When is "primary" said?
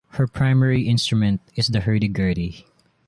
0.25-0.87